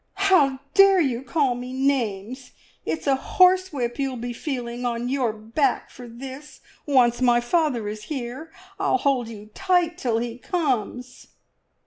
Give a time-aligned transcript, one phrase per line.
[0.15, 2.53] "How dare you call me names!
[2.87, 8.05] It's a horsewhip you'll be feeling on your back for this, once my father is
[8.05, 8.51] here.
[8.79, 11.27] I'll hold you tight till he comes!"